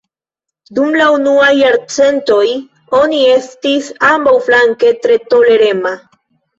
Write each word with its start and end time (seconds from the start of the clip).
Dum 0.79 0.95
la 1.01 1.09
unuaj 1.17 1.51
jarcentoj 1.59 2.41
oni 3.03 3.23
estis 3.37 3.93
ambaŭflanke 4.13 4.99
tre 5.07 5.23
tolerema. 5.33 5.99